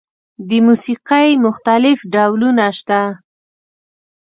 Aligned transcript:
د 0.47 0.49
موسیقۍ 0.67 1.29
مختلف 1.45 1.97
ډولونه 2.13 2.65
شته. 2.79 3.01